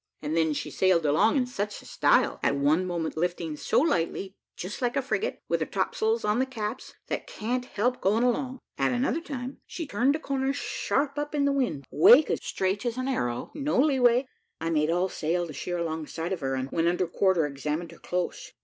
[0.23, 4.33] And then, she sailed along in such a style, at one moment lifting so lightly,
[4.55, 8.57] just like a frigate, with her topsails on the caps, that can't help going along.
[8.79, 12.43] At another time, as she turned a corner sharp up in the wind wake as
[12.43, 14.25] straight as an arrow no leeway
[14.59, 17.99] I made all sail to sheer alongside of her, and, when under quarter, examined her
[17.99, 18.53] close.